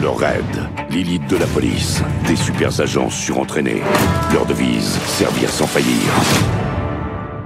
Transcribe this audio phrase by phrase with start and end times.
[0.00, 0.44] Le raid,
[0.90, 3.82] l'élite de la police, des super agents surentraînés.
[4.32, 6.10] Leur devise, servir sans faillir.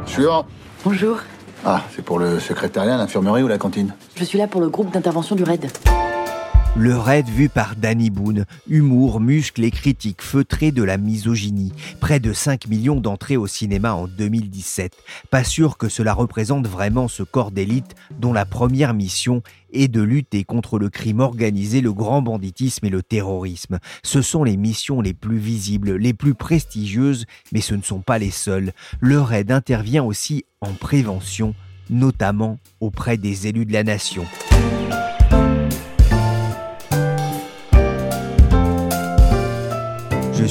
[0.06, 0.46] Suivant.
[0.84, 1.16] Bonjour.
[1.64, 3.92] Ah, c'est pour le secrétariat, l'infirmerie ou la cantine?
[4.14, 5.68] Je suis là pour le groupe d'intervention du RAID.
[6.76, 11.72] Le raid vu par Danny Boone, humour, muscles et critiques feutrées de la misogynie.
[12.00, 14.92] Près de 5 millions d'entrées au cinéma en 2017.
[15.30, 19.40] Pas sûr que cela représente vraiment ce corps d'élite dont la première mission
[19.72, 23.78] est de lutter contre le crime organisé, le grand banditisme et le terrorisme.
[24.02, 28.18] Ce sont les missions les plus visibles, les plus prestigieuses, mais ce ne sont pas
[28.18, 28.72] les seules.
[28.98, 31.54] Le raid intervient aussi en prévention,
[31.88, 34.26] notamment auprès des élus de la nation.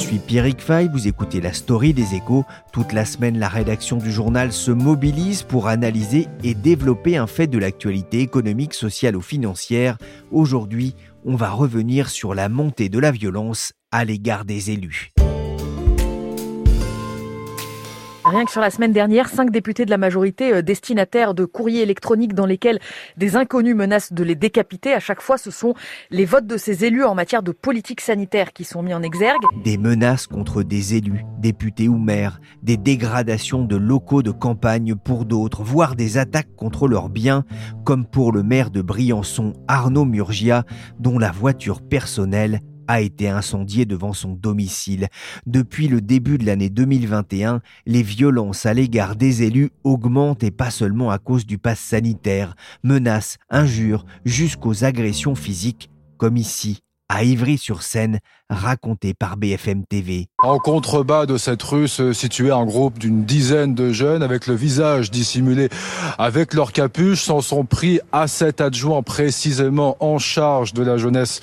[0.04, 2.44] Suis Pierrick Fay, vous écoutez la story des échos.
[2.74, 7.48] Toute la semaine, la rédaction du journal se mobilise pour analyser et développer un fait
[7.48, 9.98] de l'actualité économique, sociale ou financière.
[10.30, 15.14] Aujourd'hui, on va revenir sur la montée de la violence à l'égard des élus.
[18.26, 21.82] Rien que sur la semaine dernière, cinq députés de la majorité euh, destinataires de courriers
[21.82, 22.80] électroniques dans lesquels
[23.18, 24.94] des inconnus menacent de les décapiter.
[24.94, 25.74] À chaque fois, ce sont
[26.10, 29.42] les votes de ces élus en matière de politique sanitaire qui sont mis en exergue.
[29.66, 35.26] Des menaces contre des élus, députés ou maires, des dégradations de locaux de campagne pour
[35.26, 37.44] d'autres, voire des attaques contre leurs biens,
[37.84, 40.64] comme pour le maire de Briançon, Arnaud Murgia,
[40.98, 45.08] dont la voiture personnelle a été incendié devant son domicile.
[45.46, 50.72] Depuis le début de l'année 2021, les violences à l'égard des élus augmentent et pas
[50.72, 52.56] seulement à cause du pass sanitaire.
[52.84, 56.80] Menaces, injures, jusqu'aux agressions physiques, comme ici,
[57.14, 58.20] à Ivry-sur-Seine,
[58.50, 60.30] raconté par BFM TV.
[60.42, 64.56] En contrebas de cette rue se situait un groupe d'une dizaine de jeunes avec le
[64.56, 65.70] visage dissimulé
[66.18, 71.42] avec leur capuche, s'en sont pris à cet adjoint précisément en charge de la jeunesse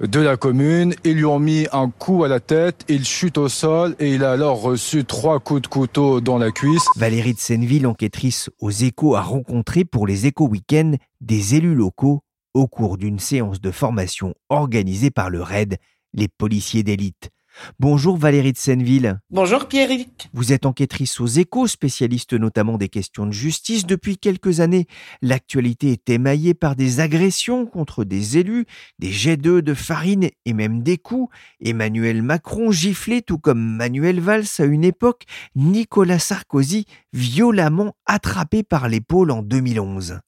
[0.00, 0.94] de la commune.
[1.04, 4.24] Ils lui ont mis un coup à la tête, il chute au sol et il
[4.24, 6.86] a alors reçu trois coups de couteau dans la cuisse.
[6.96, 12.22] Valérie de Senneville, enquêtrice aux échos, a rencontré pour les échos week-end des élus locaux
[12.54, 15.76] au cours d'une séance de formation organisée par le RAID,
[16.12, 17.30] les policiers d'élite.
[17.78, 19.20] Bonjour Valérie de Senneville.
[19.30, 20.28] Bonjour Pierrick.
[20.32, 23.86] Vous êtes enquêtrice aux échos, spécialiste notamment des questions de justice.
[23.86, 24.86] Depuis quelques années,
[25.20, 28.66] l'actualité est émaillée par des agressions contre des élus,
[28.98, 31.34] des jets d'œufs, de farine et même des coups.
[31.60, 35.24] Emmanuel Macron giflé tout comme Manuel Valls à une époque,
[35.54, 40.20] Nicolas Sarkozy violemment attrapé par l'épaule en 2011.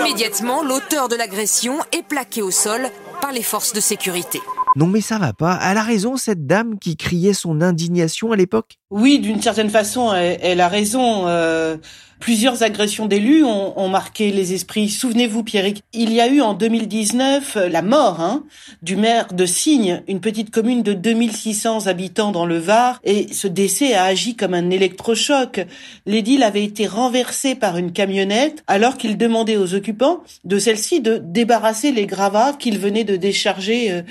[0.00, 4.40] Immédiatement, l'auteur de l'agression est plaqué au sol par les forces de sécurité.
[4.76, 5.58] Non mais ça va pas.
[5.62, 10.12] Elle a raison cette dame qui criait son indignation à l'époque Oui, d'une certaine façon,
[10.14, 11.26] elle, a raison.
[11.26, 11.76] Euh,
[12.20, 14.88] plusieurs agressions d'élus ont, marqué les esprits.
[14.88, 18.44] Souvenez-vous, Pierrick, il y a eu en 2019 euh, la mort hein,
[18.82, 23.48] du maire de Signes, une petite commune de 2600 habitants dans le Var, et ce
[23.48, 25.66] décès a agi comme un électrochoc.
[26.04, 31.16] L'édile avait été renversé par une camionnette alors qu'il demandait aux occupants de celle-ci de
[31.16, 34.02] débarrasser les gravats qu'il venait de décharger euh.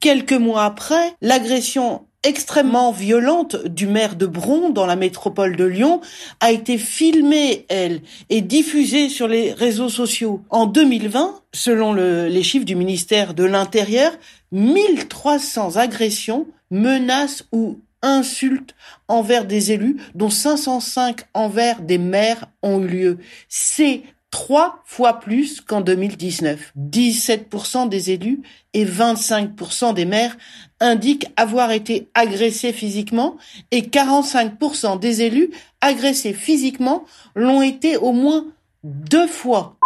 [0.00, 6.00] Quelques mois après, l'agression extrêmement violente du maire de Bron dans la métropole de Lyon
[6.40, 10.42] a été filmée, elle, et diffusée sur les réseaux sociaux.
[10.50, 14.12] En 2020, selon le, les chiffres du ministère de l'Intérieur,
[14.52, 18.74] 1300 agressions, menaces ou insultes
[19.08, 23.18] envers des élus, dont 505 envers des maires ont eu lieu.
[23.48, 26.72] C'est trois fois plus qu'en 2019.
[26.78, 28.42] 17% des élus
[28.74, 30.36] et 25% des maires
[30.78, 33.36] indiquent avoir été agressés physiquement
[33.70, 37.04] et 45% des élus agressés physiquement
[37.34, 38.46] l'ont été au moins
[38.84, 39.76] deux fois.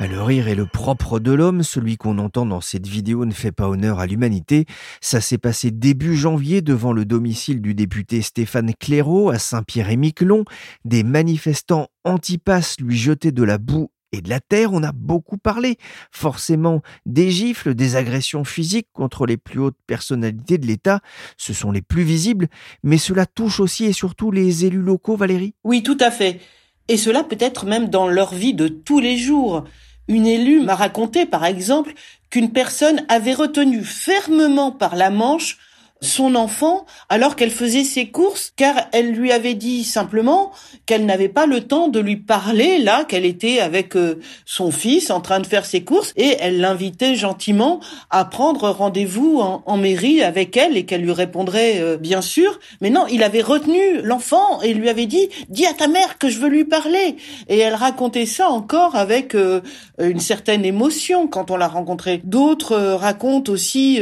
[0.00, 3.50] Le rire est le propre de l'homme, celui qu'on entend dans cette vidéo ne fait
[3.50, 4.64] pas honneur à l'humanité.
[5.00, 10.44] Ça s'est passé début janvier devant le domicile du député Stéphane Clairaut à Saint-Pierre-et-Miquelon.
[10.84, 15.36] Des manifestants anti-pass lui jetaient de la boue et de la terre, on a beaucoup
[15.36, 15.76] parlé.
[16.12, 21.00] Forcément, des gifles, des agressions physiques contre les plus hautes personnalités de l'État,
[21.36, 22.48] ce sont les plus visibles,
[22.82, 26.40] mais cela touche aussi et surtout les élus locaux, Valérie Oui, tout à fait.
[26.86, 29.64] Et cela peut être même dans leur vie de tous les jours.
[30.08, 31.92] Une élue m'a raconté, par exemple,
[32.30, 35.58] qu'une personne avait retenu fermement par la manche
[36.00, 40.52] son enfant alors qu'elle faisait ses courses, car elle lui avait dit simplement
[40.86, 45.10] qu'elle n'avait pas le temps de lui parler là, qu'elle était avec euh, son fils
[45.10, 47.80] en train de faire ses courses, et elle l'invitait gentiment
[48.10, 52.58] à prendre rendez-vous en, mairie avec elle et qu'elle lui répondrait euh, bien sûr.
[52.80, 56.28] Mais non, il avait retenu l'enfant et lui avait dit dis à ta mère que
[56.28, 57.16] je veux lui parler.
[57.48, 59.60] Et elle racontait ça encore avec euh,
[60.00, 62.20] une certaine émotion quand on l'a rencontrée.
[62.24, 64.00] D'autres racontent aussi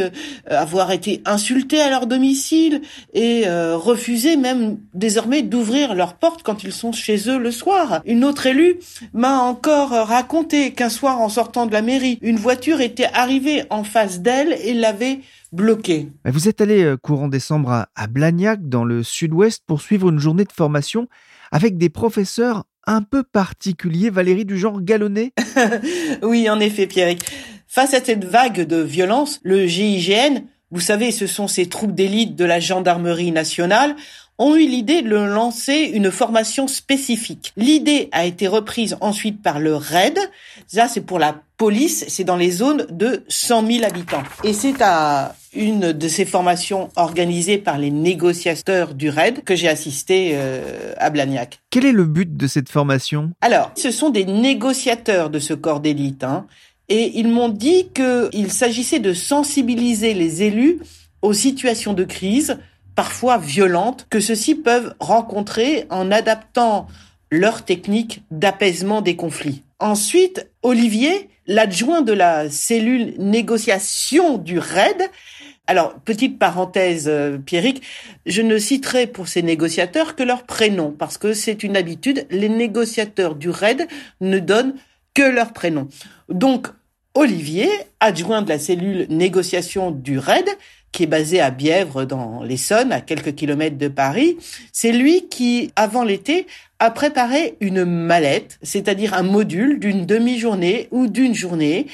[0.49, 2.83] avoir été insultés à leur domicile
[3.15, 8.03] et euh, refuser même désormais d'ouvrir leurs portes quand ils sont chez eux le soir.
[8.05, 8.77] Une autre élue
[9.13, 13.85] m'a encore raconté qu'un soir en sortant de la mairie, une voiture était arrivée en
[13.85, 15.21] face d'elle et l'avait
[15.53, 16.09] bloquée.
[16.25, 20.19] Vous êtes allé euh, courant décembre à, à Blagnac dans le sud-ouest pour suivre une
[20.19, 21.09] journée de formation
[21.53, 25.33] avec des professeurs un peu particuliers, Valérie du genre galonné
[26.23, 27.17] Oui, en effet, Pierre.
[27.67, 32.35] Face à cette vague de violence, le GIGN vous savez, ce sont ces troupes d'élite
[32.37, 33.95] de la gendarmerie nationale,
[34.39, 37.53] ont eu l'idée de lancer une formation spécifique.
[37.57, 40.19] L'idée a été reprise ensuite par le RAID.
[40.67, 44.23] Ça, c'est pour la police, c'est dans les zones de 100 000 habitants.
[44.45, 49.69] Et c'est à une de ces formations organisées par les négociateurs du RAID que j'ai
[49.69, 51.61] assisté euh, à Blagnac.
[51.71, 53.31] Quel est le but de cette formation?
[53.41, 56.25] Alors, ce sont des négociateurs de ce corps d'élite.
[56.25, 56.47] Hein
[56.89, 60.79] et ils m'ont dit qu'il s'agissait de sensibiliser les élus
[61.23, 62.59] aux situations de crise,
[62.95, 66.87] parfois violentes, que ceux-ci peuvent rencontrer en adaptant
[67.31, 69.63] leurs techniques d'apaisement des conflits.
[69.81, 75.11] Ensuite, Olivier, l'adjoint de la cellule négociation du RAID,
[75.69, 77.83] alors, petite parenthèse, euh, Pierrick,
[78.25, 82.49] je ne citerai pour ces négociateurs que leur prénom, parce que c'est une habitude, les
[82.49, 83.89] négociateurs du RAID
[84.21, 84.75] ne donnent
[85.13, 85.89] que leur prénom.
[86.29, 86.69] Donc,
[87.15, 87.69] Olivier,
[88.01, 90.47] adjoint de la cellule négociation du RAID,
[90.93, 94.37] qui est basé à Bièvre dans l'Essonne, à quelques kilomètres de Paris,
[94.73, 96.47] c'est lui qui, avant l'été,
[96.79, 101.87] a préparé une mallette, c'est-à-dire un module d'une demi-journée ou d'une journée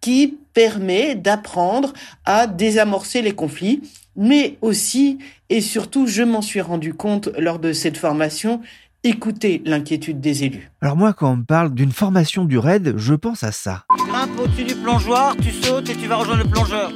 [0.00, 1.92] qui permet d'apprendre
[2.24, 3.82] à désamorcer les conflits,
[4.16, 5.18] mais aussi
[5.52, 8.62] et surtout, je m'en suis rendu compte lors de cette formation,
[9.04, 10.70] écouter l'inquiétude des élus.
[10.80, 13.84] Alors moi, quand on me parle d'une formation du RAID, je pense à ça.
[13.98, 16.92] Tu grimpes au-dessus du plongeoir, tu sautes et tu vas rejoindre le plongeur.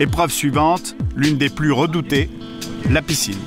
[0.00, 2.30] Épreuve suivante, l'une des plus redoutées,
[2.90, 3.38] la piscine.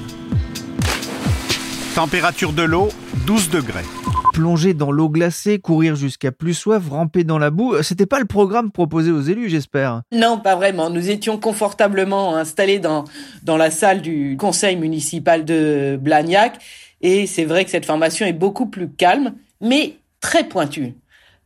[1.96, 2.90] Température de l'eau,
[3.26, 3.86] 12 degrés.
[4.34, 8.26] Plonger dans l'eau glacée, courir jusqu'à plus soif, ramper dans la boue, c'était pas le
[8.26, 10.04] programme proposé aux élus, j'espère.
[10.14, 10.90] Non, pas vraiment.
[10.90, 13.04] Nous étions confortablement installés dans,
[13.44, 16.60] dans la salle du conseil municipal de Blagnac
[17.01, 20.94] et c'est vrai que cette formation est beaucoup plus calme, mais très pointue.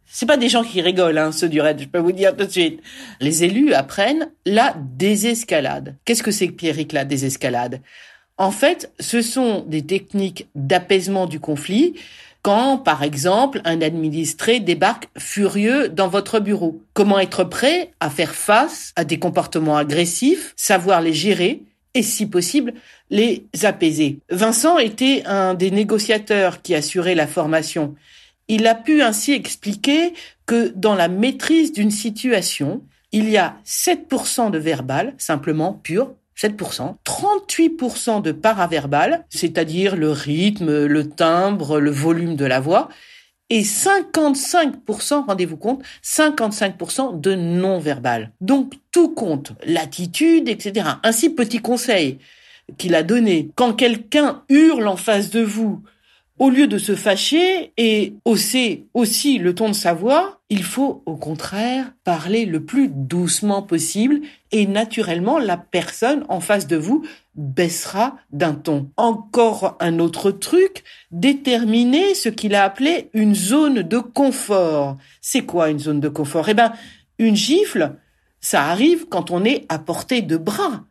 [0.05, 2.45] C'est pas des gens qui rigolent, hein, ceux du raid, je peux vous dire tout
[2.45, 2.81] de suite.
[3.19, 5.95] Les élus apprennent la désescalade.
[6.05, 7.81] Qu'est-ce que c'est que Pierrick, la désescalade?
[8.37, 11.95] En fait, ce sont des techniques d'apaisement du conflit
[12.41, 16.79] quand, par exemple, un administré débarque furieux dans votre bureau.
[16.93, 21.63] Comment être prêt à faire face à des comportements agressifs, savoir les gérer
[21.95, 22.73] et, si possible,
[23.09, 24.19] les apaiser.
[24.29, 27.95] Vincent était un des négociateurs qui assurait la formation.
[28.47, 30.13] Il a pu ainsi expliquer
[30.45, 36.97] que dans la maîtrise d'une situation, il y a 7% de verbal, simplement pur, 7%,
[37.05, 42.89] 38% de paraverbal, c'est-à-dire le rythme, le timbre, le volume de la voix,
[43.49, 48.31] et 55%, rendez-vous compte, 55% de non-verbal.
[48.41, 50.87] Donc tout compte, l'attitude, etc.
[51.03, 52.19] Ainsi, petit conseil,
[52.77, 53.51] qu'il a donné.
[53.55, 55.83] Quand quelqu'un hurle en face de vous,
[56.37, 61.01] au lieu de se fâcher et hausser aussi le ton de sa voix, il faut
[61.05, 64.19] au contraire parler le plus doucement possible
[64.51, 68.91] et naturellement la personne en face de vous baissera d'un ton.
[68.97, 74.97] Encore un autre truc, déterminer ce qu'il a appelé une zone de confort.
[75.21, 76.49] C'est quoi une zone de confort?
[76.49, 76.73] Eh ben,
[77.17, 77.95] une gifle,
[78.41, 80.83] ça arrive quand on est à portée de bras.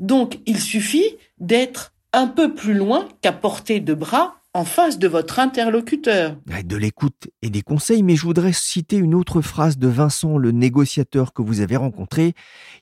[0.00, 5.06] Donc, il suffit d'être un peu plus loin qu'à portée de bras en face de
[5.06, 6.36] votre interlocuteur.
[6.64, 10.50] De l'écoute et des conseils, mais je voudrais citer une autre phrase de Vincent, le
[10.50, 12.34] négociateur que vous avez rencontré.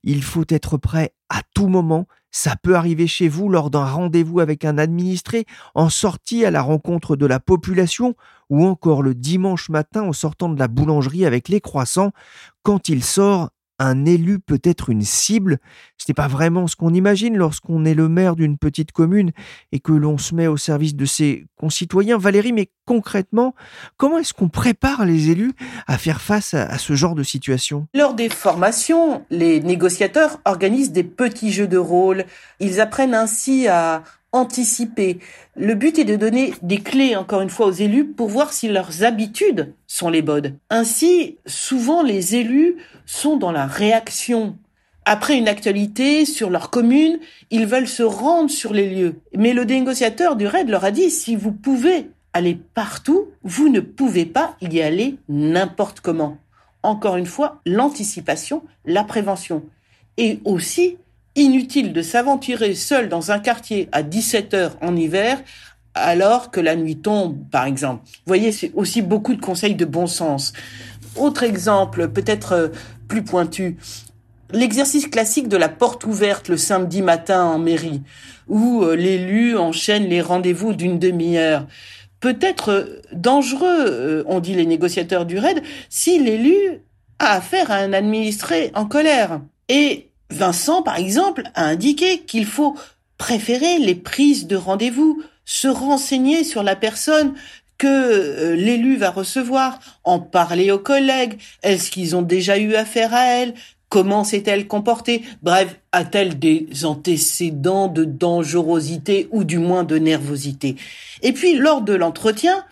[0.02, 2.06] Il faut être prêt à tout moment.
[2.30, 5.44] Ça peut arriver chez vous lors d'un rendez-vous avec un administré,
[5.74, 8.14] en sortie à la rencontre de la population,
[8.50, 12.12] ou encore le dimanche matin en sortant de la boulangerie avec les croissants.
[12.62, 15.58] Quand il sort, un élu peut être une cible.
[15.96, 19.32] Ce n'est pas vraiment ce qu'on imagine lorsqu'on est le maire d'une petite commune
[19.72, 22.18] et que l'on se met au service de ses concitoyens.
[22.18, 23.54] Valérie, mais concrètement,
[23.96, 25.52] comment est-ce qu'on prépare les élus
[25.86, 27.86] à faire face à, ce genre de situation?
[27.94, 32.24] Lors des formations, les négociateurs organisent des petits jeux de rôle.
[32.60, 35.18] Ils apprennent ainsi à anticiper.
[35.56, 38.68] Le but est de donner des clés, encore une fois, aux élus pour voir si
[38.68, 40.58] leurs habitudes sont les bonnes.
[40.70, 44.56] Ainsi, souvent, les élus sont dans la réaction.
[45.04, 47.18] Après une actualité sur leur commune,
[47.50, 49.14] ils veulent se rendre sur les lieux.
[49.34, 53.80] Mais le négociateur du RAID leur a dit, si vous pouvez aller partout, vous ne
[53.80, 56.36] pouvez pas y aller n'importe comment.
[56.82, 59.64] Encore une fois, l'anticipation, la prévention.
[60.18, 60.98] Et aussi,
[61.38, 65.38] Inutile de s'aventurer seul dans un quartier à 17 heures en hiver
[65.94, 68.02] alors que la nuit tombe, par exemple.
[68.04, 70.52] Vous voyez, c'est aussi beaucoup de conseils de bon sens.
[71.14, 72.68] Autre exemple, peut-être euh,
[73.06, 73.76] plus pointu,
[74.50, 78.02] l'exercice classique de la porte ouverte le samedi matin en mairie,
[78.48, 81.68] où euh, l'élu enchaîne les rendez-vous d'une demi-heure.
[82.18, 86.82] Peut être euh, dangereux, ont dit les négociateurs du RAID, si l'élu
[87.20, 89.40] a affaire à un administré en colère.
[89.68, 92.76] Et Vincent, par exemple, a indiqué qu'il faut
[93.16, 97.34] préférer les prises de rendez-vous, se renseigner sur la personne
[97.78, 103.14] que euh, l'élu va recevoir, en parler aux collègues, est-ce qu'ils ont déjà eu affaire
[103.14, 103.54] à elle,
[103.88, 110.76] comment s'est-elle comportée, bref, a-t-elle des antécédents de dangerosité ou du moins de nervosité.
[111.22, 112.64] Et puis, lors de l'entretien,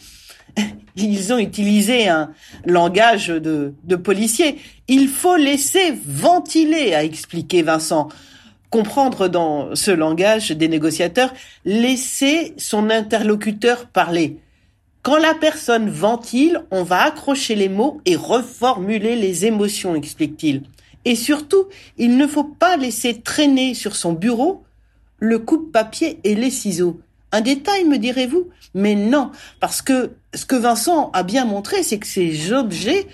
[0.96, 2.32] ils ont utilisé un
[2.64, 4.58] langage de, de policier.
[4.88, 8.08] Il faut laisser ventiler, a expliqué Vincent.
[8.70, 11.32] Comprendre dans ce langage des négociateurs,
[11.64, 14.38] laisser son interlocuteur parler.
[15.02, 20.62] Quand la personne ventile, on va accrocher les mots et reformuler les émotions, explique-t-il.
[21.04, 24.64] Et surtout, il ne faut pas laisser traîner sur son bureau
[25.20, 27.00] le coupe-papier et les ciseaux.
[27.30, 28.48] Un détail, me direz-vous?
[28.74, 33.06] Mais non, parce que ce que Vincent a bien montré, c'est que ces objets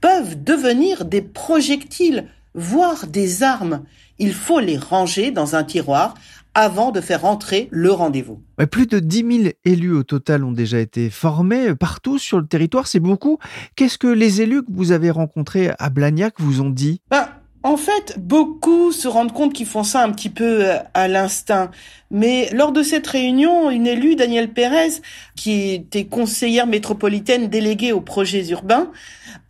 [0.00, 3.82] peuvent devenir des projectiles, voire des armes.
[4.18, 6.14] Il faut les ranger dans un tiroir
[6.54, 8.42] avant de faire entrer le rendez-vous.
[8.70, 12.86] plus de 10 000 élus au total ont déjà été formés partout sur le territoire,
[12.86, 13.38] c'est beaucoup.
[13.76, 17.00] Qu'est-ce que les élus que vous avez rencontrés à Blagnac vous ont dit?
[17.10, 17.28] Ben,
[17.62, 21.70] en fait, beaucoup se rendent compte qu'ils font ça un petit peu euh, à l'instinct.
[22.10, 25.00] Mais lors de cette réunion, une élue, Danielle Pérez,
[25.36, 28.90] qui était conseillère métropolitaine déléguée aux projets urbains,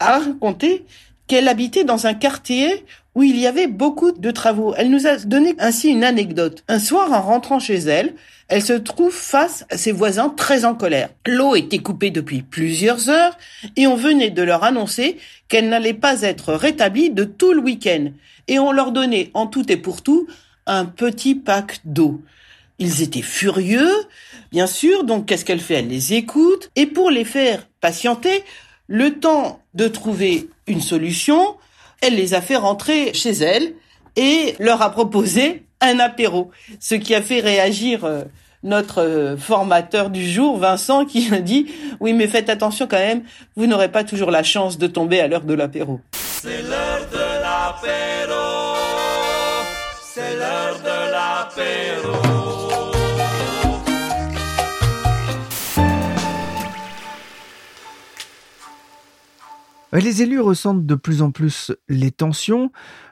[0.00, 0.86] a raconté
[1.28, 4.74] qu'elle habitait dans un quartier où il y avait beaucoup de travaux.
[4.76, 6.64] Elle nous a donné ainsi une anecdote.
[6.68, 8.14] Un soir, en rentrant chez elle,
[8.48, 11.10] elle se trouve face à ses voisins très en colère.
[11.26, 13.36] L'eau était coupée depuis plusieurs heures
[13.76, 15.18] et on venait de leur annoncer
[15.48, 18.10] qu'elle n'allait pas être rétablie de tout le week-end.
[18.46, 20.26] Et on leur donnait en tout et pour tout
[20.66, 22.22] un petit pack d'eau.
[22.78, 23.92] Ils étaient furieux,
[24.52, 25.74] bien sûr, donc qu'est-ce qu'elle fait?
[25.74, 28.44] Elle les écoute, et pour les faire patienter,
[28.86, 31.56] le temps de trouver une solution,
[32.00, 33.74] elle les a fait rentrer chez elle
[34.16, 38.24] et leur a proposé un apéro, ce qui a fait réagir euh,
[38.62, 41.66] notre euh, formateur du jour, Vincent, qui a dit
[42.00, 43.22] oui, mais faites attention quand même,
[43.56, 46.00] vous n'aurez pas toujours la chance de tomber à l'heure de l'apéro.
[46.12, 48.47] C'est l'heure de l'apéro.
[59.92, 62.70] Les élus ressentent de plus en plus les tensions.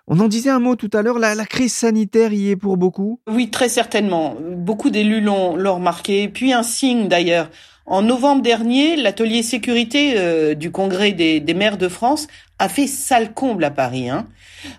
[0.08, 3.20] On en disait un mot tout à l'heure, la, crise sanitaire y est pour beaucoup
[3.26, 4.36] Oui, très certainement.
[4.40, 6.28] Beaucoup d'élus l'ont remarqué.
[6.28, 7.50] Puis un signe d'ailleurs.
[7.86, 12.26] En novembre dernier, l'atelier sécurité euh, du Congrès des, maires de France
[12.58, 14.10] a fait sale comble à Paris.
[14.10, 14.26] Hein.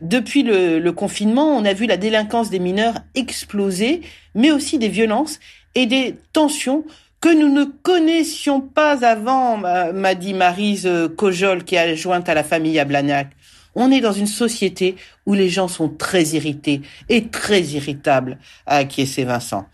[0.01, 4.01] Depuis le confinement, on a vu la délinquance des mineurs exploser,
[4.35, 5.39] mais aussi des violences
[5.73, 6.83] et des tensions
[7.19, 12.43] que nous ne connaissions pas avant, m'a dit Marise Cojol, qui est jointe à la
[12.43, 13.29] famille à Blagnac.
[13.75, 14.95] On est dans une société
[15.25, 19.67] où les gens sont très irrités et très irritables, a acquiescé Vincent.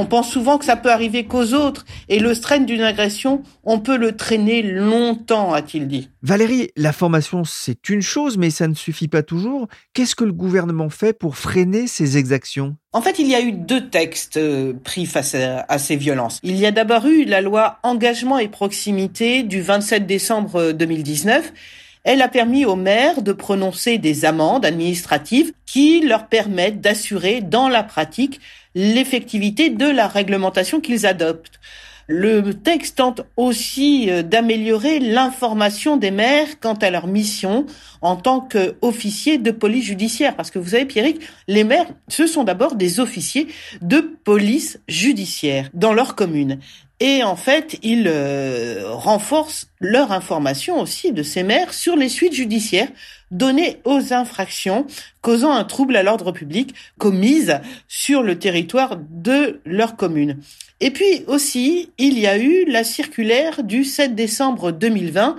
[0.00, 3.80] On pense souvent que ça peut arriver qu'aux autres, et le strain d'une agression, on
[3.80, 6.08] peut le traîner longtemps, a-t-il dit.
[6.22, 9.66] Valérie, la formation, c'est une chose, mais ça ne suffit pas toujours.
[9.94, 12.76] Qu'est-ce que le gouvernement fait pour freiner ces exactions?
[12.92, 16.38] En fait, il y a eu deux textes euh, pris face à, ces violences.
[16.44, 21.50] Il y a d'abord eu la loi Engagement et Proximité du 27 décembre 2019 euh,
[22.04, 27.68] elle a permis aux maires de prononcer des amendes administratives qui leur permettent d'assurer dans
[27.68, 28.40] la pratique
[28.74, 31.60] l'effectivité de la réglementation qu'ils adoptent.
[32.10, 37.66] Le texte tente aussi euh, d'améliorer l'information des maires quant à leur mission
[38.00, 40.34] en tant qu'officiers de police judiciaire.
[40.34, 43.48] Parce que vous savez, Pierrick, les maires, ce sont d'abord des officiers
[43.82, 46.58] de police judiciaire dans leur commune.
[47.00, 52.34] Et en fait, ils euh, renforcent leur information aussi de ces maires sur les suites
[52.34, 52.88] judiciaires
[53.30, 54.86] données aux infractions
[55.20, 60.38] causant un trouble à l'ordre public commises sur le territoire de leur commune.
[60.80, 65.36] Et puis aussi, il y a eu la circulaire du 7 décembre 2020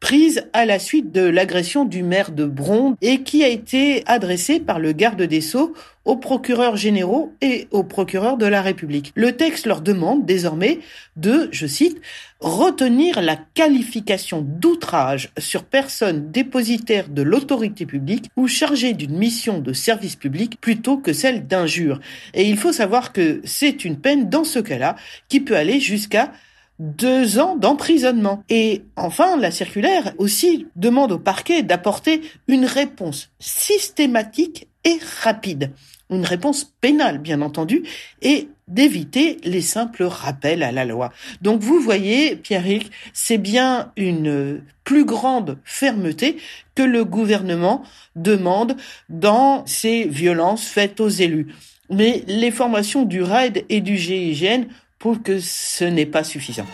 [0.00, 4.58] prise à la suite de l'agression du maire de Bron et qui a été adressée
[4.58, 5.74] par le garde des Sceaux
[6.10, 9.12] aux procureurs généraux et aux procureurs de la République.
[9.14, 10.80] Le texte leur demande désormais
[11.14, 12.00] de, je cite,
[12.40, 19.72] retenir la qualification d'outrage sur personne dépositaire de l'autorité publique ou chargée d'une mission de
[19.72, 22.00] service public plutôt que celle d'injure.
[22.34, 24.96] Et il faut savoir que c'est une peine dans ce cas-là
[25.28, 26.32] qui peut aller jusqu'à
[26.80, 28.42] deux ans d'emprisonnement.
[28.48, 35.72] Et enfin, la circulaire aussi demande au parquet d'apporter une réponse systématique et rapide.
[36.08, 37.84] Une réponse pénale, bien entendu,
[38.22, 41.12] et d'éviter les simples rappels à la loi.
[41.42, 46.38] Donc vous voyez, Pierrick, c'est bien une plus grande fermeté
[46.74, 47.82] que le gouvernement
[48.16, 48.76] demande
[49.08, 51.54] dans ces violences faites aux élus.
[51.90, 54.64] Mais les formations du RAID et du GIGN
[55.00, 56.66] pour que ce n'est pas suffisant.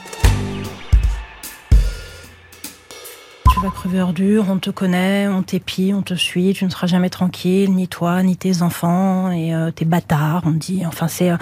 [3.52, 6.88] Tu vas crever dur, on te connaît, on t'épie, on te suit, tu ne seras
[6.88, 10.84] jamais tranquille, ni toi, ni tes enfants, et euh, tes bâtards, on dit.
[10.84, 11.30] Enfin, c'est.
[11.30, 11.36] Euh,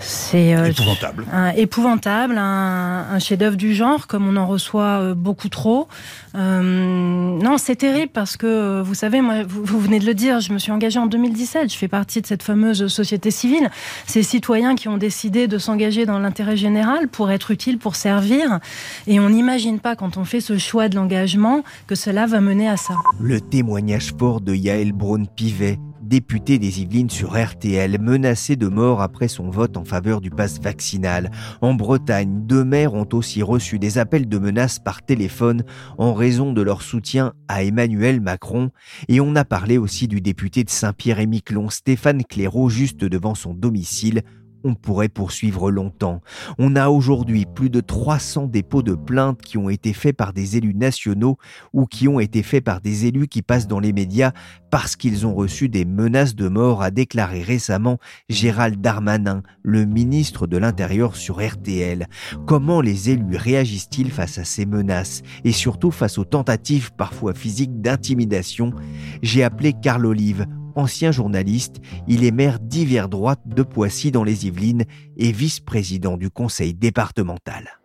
[0.00, 1.26] c'est euh, épouvantable.
[1.32, 5.88] Un, épouvantable, un, chef-d'œuvre du genre, comme on en reçoit euh, beaucoup trop.
[6.34, 10.52] Euh, non, c'est terrible parce que, vous savez, moi, vous, venez de le dire, je
[10.52, 11.72] me suis engagée en 2017.
[11.72, 13.70] Je fais partie de cette fameuse société civile.
[14.06, 18.60] Ces citoyens qui ont décidé de s'engager dans l'intérêt général pour être utiles, pour servir.
[19.06, 22.68] Et on n'imagine pas, quand on fait ce choix de l'engagement, que cela va mener
[22.68, 22.94] à ça.
[23.20, 25.78] Le témoignage fort de Yael Braun-Pivet
[26.08, 30.58] député des Yvelines sur RTL, menacé de mort après son vote en faveur du pass
[30.60, 31.30] vaccinal.
[31.60, 35.64] En Bretagne, deux maires ont aussi reçu des appels de menaces par téléphone
[35.98, 38.70] en raison de leur soutien à Emmanuel Macron.
[39.08, 44.22] Et on a parlé aussi du député de Saint-Pierre-et-Miquelon, Stéphane Clairaut, juste devant son domicile,
[44.64, 46.20] on pourrait poursuivre longtemps.
[46.58, 50.56] On a aujourd'hui plus de 300 dépôts de plaintes qui ont été faits par des
[50.56, 51.38] élus nationaux
[51.72, 54.32] ou qui ont été faits par des élus qui passent dans les médias
[54.70, 57.98] parce qu'ils ont reçu des menaces de mort, a déclaré récemment
[58.28, 62.06] Gérald Darmanin, le ministre de l'Intérieur sur RTL.
[62.46, 67.80] Comment les élus réagissent-ils face à ces menaces et surtout face aux tentatives parfois physiques
[67.80, 68.72] d'intimidation?
[69.22, 70.46] J'ai appelé Carl Olive,
[70.78, 74.84] ancien journaliste, il est maire d'Hiver Droite de Poissy dans les Yvelines
[75.16, 77.80] et vice-président du conseil départemental.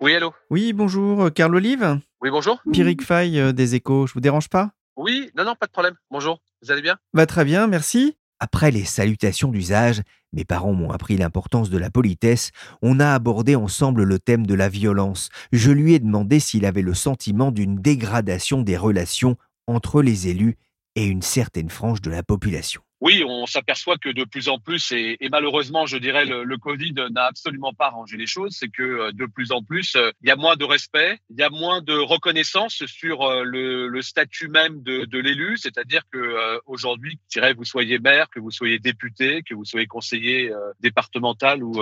[0.00, 0.32] Oui, allô?
[0.50, 2.60] Oui, bonjour, euh, Carl Olive Oui, bonjour.
[2.72, 4.72] Pierrick Fay euh, des Échos, je vous dérange pas?
[4.96, 5.94] Oui, non, non, pas de problème.
[6.10, 6.96] Bonjour, vous allez bien?
[7.12, 8.16] Va très bien, merci.
[8.40, 12.50] Après les salutations d'usage, mes parents m'ont appris l'importance de la politesse,
[12.82, 15.28] on a abordé ensemble le thème de la violence.
[15.52, 20.56] Je lui ai demandé s'il avait le sentiment d'une dégradation des relations entre les élus
[20.96, 22.82] et une certaine frange de la population.
[23.00, 26.92] Oui, on s'aperçoit que de plus en plus, et, malheureusement, je dirais, le, le Covid
[27.10, 30.28] n'a absolument pas arrangé les choses, c'est que euh, de plus en plus, euh, il
[30.28, 34.48] y a moins de respect, il y a moins de reconnaissance sur euh, le, statut
[34.48, 39.42] même de, l'élu, c'est-à-dire que aujourd'hui, je dirais, vous soyez maire, que vous soyez député,
[39.42, 40.50] que vous soyez conseiller
[40.80, 41.72] départemental ou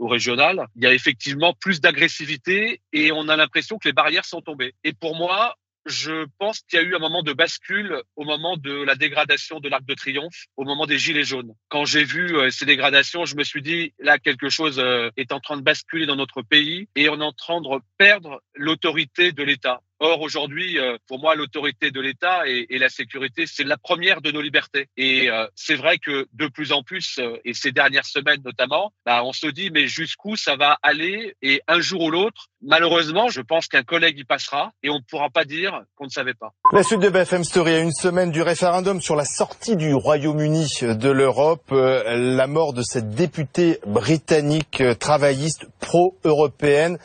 [0.00, 4.40] régional, il y a effectivement plus d'agressivité et on a l'impression que les barrières sont
[4.40, 4.74] tombées.
[4.82, 8.56] Et pour moi, je pense qu'il y a eu un moment de bascule au moment
[8.56, 11.54] de la dégradation de l'Arc de Triomphe, au moment des Gilets jaunes.
[11.68, 15.32] Quand j'ai vu euh, ces dégradations, je me suis dit, là, quelque chose euh, est
[15.32, 17.68] en train de basculer dans notre pays et on est en train de
[17.98, 19.80] perdre l'autorité de l'État.
[19.98, 24.20] Or, aujourd'hui, euh, pour moi, l'autorité de l'État et, et, la sécurité, c'est la première
[24.20, 24.88] de nos libertés.
[24.98, 28.92] Et euh, c'est vrai que de plus en plus, euh, et ces dernières semaines notamment,
[29.06, 31.34] bah, on se dit, mais jusqu'où ça va aller?
[31.40, 35.04] Et un jour ou l'autre, malheureusement, je pense qu'un collègue y passera et on ne
[35.08, 36.52] pourra pas dire qu'on ne savait pas.
[36.74, 40.68] La suite de BFM Story à une semaine du référendum sur la sortie du Royaume-Uni
[40.82, 46.98] de l'Europe, la mort de cette députée britannique travailliste pro-européenne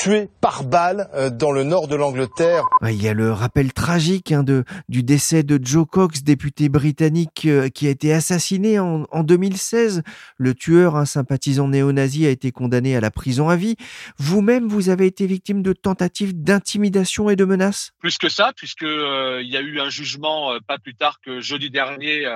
[0.00, 2.64] tué par balle euh, dans le nord de l'Angleterre.
[2.88, 7.44] Il y a le rappel tragique hein, de, du décès de Joe Cox, député britannique
[7.44, 10.02] euh, qui a été assassiné en, en 2016.
[10.38, 13.76] Le tueur, un sympathisant néo-nazi, a été condamné à la prison à vie.
[14.16, 17.92] Vous-même, vous avez été victime de tentatives d'intimidation et de menaces?
[17.98, 21.40] Plus que ça, puisque euh, il y a eu un jugement pas plus tard que
[21.40, 22.26] jeudi dernier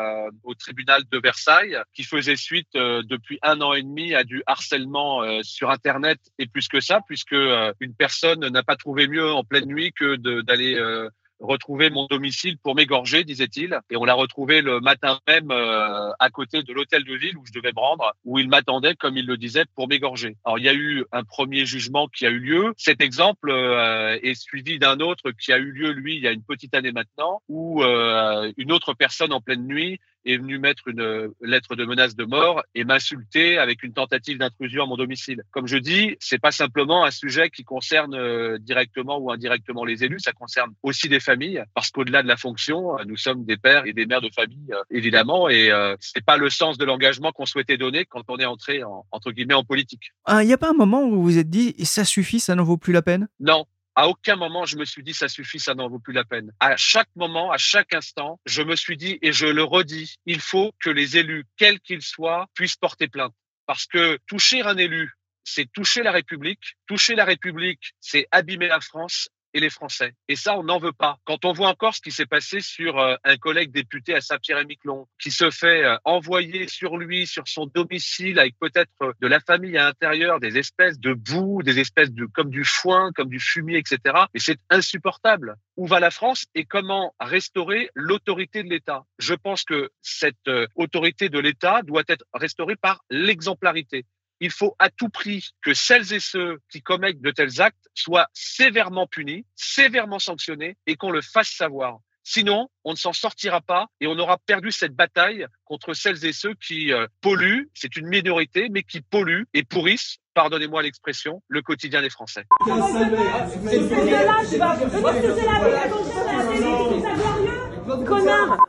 [0.42, 5.22] au tribunal de Versailles qui faisait suite depuis un an et demi à du harcèlement
[5.42, 9.44] sur Internet et plus que ça, puisque euh, une personne n'a pas trouvé mieux en
[9.44, 11.08] pleine nuit que d'aller euh,
[11.40, 13.78] retrouver mon domicile pour m'égorger, disait-il.
[13.90, 17.44] Et on l'a retrouvé le matin même euh, à côté de l'hôtel de ville où
[17.46, 20.36] je devais me rendre, où il m'attendait, comme il le disait, pour m'égorger.
[20.44, 22.74] Alors il y a eu un premier jugement qui a eu lieu.
[22.76, 26.44] Cet exemple est suivi d'un autre qui a eu lieu, lui, il y a une
[26.44, 31.28] petite année maintenant, où une autre personne en pleine nuit est venu mettre une euh,
[31.40, 35.42] lettre de menace de mort et m'insulter avec une tentative d'intrusion à mon domicile.
[35.50, 40.04] Comme je dis, c'est pas simplement un sujet qui concerne euh, directement ou indirectement les
[40.04, 43.56] élus, ça concerne aussi des familles parce qu'au-delà de la fonction, euh, nous sommes des
[43.56, 47.46] pères et des mères de famille évidemment et c'est pas le sens de l'engagement qu'on
[47.46, 50.12] souhaitait donner quand on est entré en, entre guillemets en politique.
[50.24, 52.54] Ah, il n'y a pas un moment où vous vous êtes dit ça suffit, ça
[52.54, 53.28] n'en vaut plus la peine?
[53.40, 56.24] Non, à aucun moment, je me suis dit, ça suffit, ça n'en vaut plus la
[56.24, 56.52] peine.
[56.60, 60.40] À chaque moment, à chaque instant, je me suis dit, et je le redis, il
[60.40, 63.34] faut que les élus, quels qu'ils soient, puissent porter plainte.
[63.66, 65.12] Parce que toucher un élu,
[65.44, 66.76] c'est toucher la République.
[66.86, 70.14] Toucher la République, c'est abîmer la France et les Français.
[70.28, 71.16] Et ça, on n'en veut pas.
[71.24, 75.06] Quand on voit encore ce qui s'est passé sur euh, un collègue député à Saint-Pierre-et-Miquelon,
[75.20, 79.40] qui se fait euh, envoyer sur lui, sur son domicile, avec peut-être euh, de la
[79.40, 83.40] famille à l'intérieur, des espèces de boue, des espèces de comme du foin, comme du
[83.40, 83.98] fumier, etc.
[84.34, 85.54] Et c'est insupportable.
[85.76, 89.04] Où va la France et comment restaurer l'autorité de l'État?
[89.18, 94.04] Je pense que cette autorité de l'État doit être restaurée par l'exemplarité
[94.44, 98.28] il faut à tout prix que celles et ceux qui commettent de tels actes soient
[98.34, 101.98] sévèrement punis, sévèrement sanctionnés et qu'on le fasse savoir.
[102.24, 106.34] Sinon, on ne s'en sortira pas et on aura perdu cette bataille contre celles et
[106.34, 111.62] ceux qui euh, polluent, c'est une minorité, mais qui polluent et pourrissent, pardonnez-moi l'expression, le
[111.62, 112.44] quotidien des Français.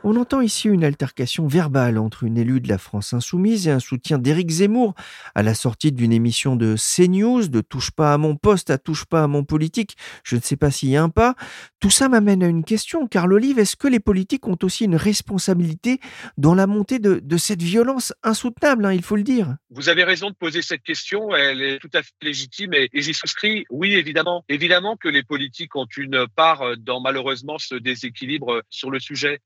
[0.04, 3.80] On entend ici une altercation verbale entre une élue de la France insoumise et un
[3.80, 4.94] soutien d'Éric Zemmour
[5.34, 9.04] à la sortie d'une émission de CNews, de Touche pas à mon poste à Touche
[9.04, 9.96] pas à mon politique.
[10.22, 11.34] Je ne sais pas s'il y a un pas.
[11.80, 13.58] Tout ça m'amène à une question, Carl Olive.
[13.58, 16.00] Est-ce que les politiques ont aussi une responsabilité
[16.36, 19.56] dans la montée de, cette violence insoutenable, hein, il faut le dire?
[19.70, 21.34] Vous avez raison de poser cette question.
[21.34, 23.64] Elle est tout à fait légitime et, et j'y souscris.
[23.70, 24.44] Oui, évidemment.
[24.48, 29.00] Évidemment que les politiques ont une part dans malheureusement ce déséquilibre sur le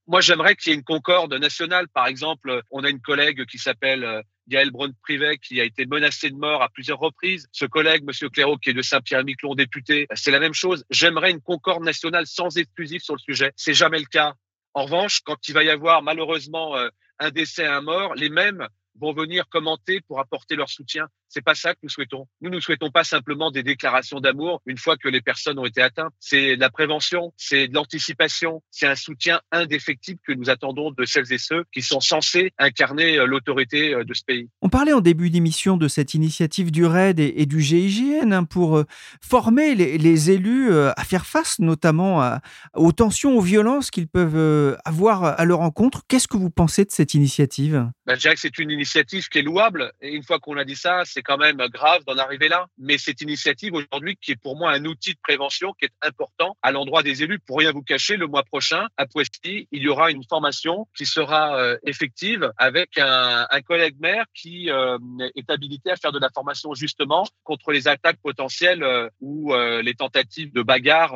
[0.06, 1.88] Moi, j'aimerais qu'il y ait une concorde nationale.
[1.88, 6.30] Par exemple, on a une collègue qui s'appelle euh, Yael Braun-Privet qui a été menacée
[6.30, 7.46] de mort à plusieurs reprises.
[7.52, 10.84] Ce collègue, Monsieur Clairaut, qui est de Saint-Pierre-Miquelon, député, c'est la même chose.
[10.90, 13.52] J'aimerais une concorde nationale sans exclusif sur le sujet.
[13.56, 14.34] C'est jamais le cas.
[14.74, 18.66] En revanche, quand il va y avoir malheureusement euh, un décès, un mort, les mêmes
[18.98, 21.06] vont venir commenter pour apporter leur soutien.
[21.32, 22.26] C'est pas ça que nous souhaitons.
[22.40, 25.80] Nous ne souhaitons pas simplement des déclarations d'amour une fois que les personnes ont été
[25.80, 26.12] atteintes.
[26.18, 31.04] C'est de la prévention, c'est de l'anticipation, c'est un soutien indéfectible que nous attendons de
[31.04, 34.48] celles et ceux qui sont censés incarner euh, l'autorité euh, de ce pays.
[34.60, 38.78] On parlait en début d'émission de cette initiative du RAID et, du GIGN hein, pour
[38.78, 38.84] euh,
[39.22, 42.38] former les, élus à faire face notamment
[42.74, 46.02] aux tensions, aux violences qu'ils peuvent avoir à leur encontre.
[46.08, 47.88] Qu'est-ce que vous pensez de cette initiative?
[48.06, 49.92] Ben, Je dirais que c'est une initiative qui est louable.
[50.00, 52.66] Et une fois qu'on a dit ça, c'est quand même grave d'en arriver là.
[52.78, 56.56] Mais cette initiative aujourd'hui qui est pour moi un outil de prévention qui est important
[56.62, 57.38] à l'endroit des élus.
[57.38, 61.06] Pour rien vous cacher, le mois prochain, à Poissy, il y aura une formation qui
[61.06, 64.98] sera euh, effective avec un, un collègue maire qui euh,
[65.34, 69.94] est habilité à faire de la formation justement contre les attaques potentielles euh, ou les
[69.94, 71.14] tentatives de bagarre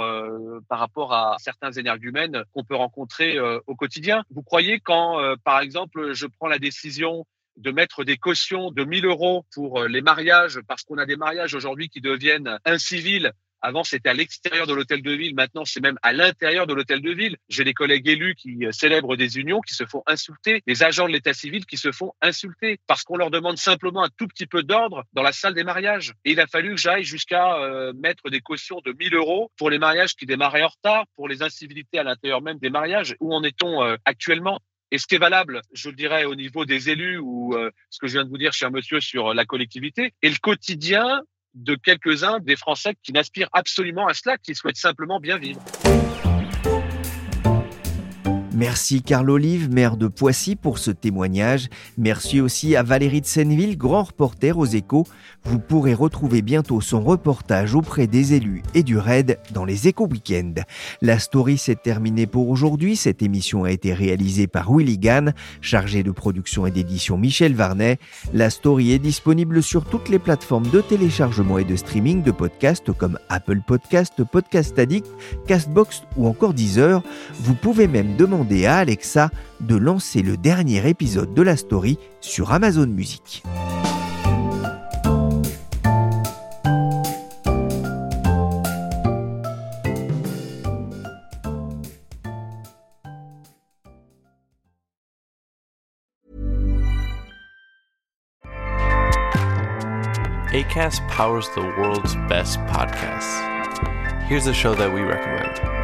[0.69, 4.25] par rapport à certains énergumènes qu'on peut rencontrer au quotidien.
[4.31, 9.07] Vous croyez quand, par exemple, je prends la décision de mettre des cautions de 1000
[9.07, 13.33] euros pour euh, les mariages, parce qu'on a des mariages aujourd'hui qui deviennent incivils.
[13.67, 15.35] Avant, c'était à l'extérieur de l'hôtel de ville.
[15.35, 17.39] Maintenant, c'est même à l'intérieur de l'hôtel de ville.
[17.49, 21.07] J'ai des collègues élus qui euh, célèbrent des unions, qui se font insulter, des agents
[21.07, 24.47] de l'état civil qui se font insulter parce qu'on leur demande simplement un tout petit
[24.47, 26.13] peu d'ordre dans la salle des mariages.
[26.27, 29.71] Et il a fallu que j'aille jusqu'à euh, mettre des cautions de 1000 euros pour
[29.71, 33.17] les mariages qui démarraient en retard, pour les incivilités à l'intérieur même des mariages.
[33.21, 34.61] Où en est-on actuellement?
[34.95, 37.99] Et ce qui est valable, je le dirais, au niveau des élus ou euh, ce
[37.99, 41.21] que je viens de vous dire, cher monsieur, sur la collectivité, et le quotidien
[41.55, 45.61] de quelques-uns des Français qui n'aspirent absolument à cela, qui souhaitent simplement bien vivre.
[48.57, 51.69] Merci Carl Olive, maire de Poissy, pour ce témoignage.
[51.99, 55.09] Merci aussi à Valérie de Senneville, grand reporter aux échos.
[55.43, 60.07] Vous pourrez retrouver bientôt son reportage auprès des élus et du RAID dans les échos
[60.07, 60.55] week-end.
[61.03, 62.95] La story s'est terminée pour aujourd'hui.
[62.95, 67.99] Cette émission a été réalisée par Willy Gann, chargé de production et d'édition Michel Varnet.
[68.33, 72.93] La story est disponible sur toutes les plateformes de téléchargement et de streaming de podcasts
[72.93, 75.09] comme Apple Podcast, Podcast Addict,
[75.49, 77.03] Castbox ou encore Deezer.
[77.41, 79.31] Vous pouvez même demander à Alexa
[79.61, 83.43] de lancer le dernier épisode de la story sur Amazon Music.
[100.53, 103.41] ACAST powers the world's best podcasts.
[104.29, 105.84] Here's a show that we recommend.